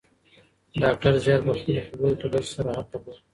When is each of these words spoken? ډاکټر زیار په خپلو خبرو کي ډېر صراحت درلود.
ډاکټر 0.81 1.13
زیار 1.25 1.39
په 1.47 1.51
خپلو 1.57 1.79
خبرو 1.87 2.15
کي 2.19 2.25
ډېر 2.31 2.45
صراحت 2.53 2.85
درلود. 2.91 3.17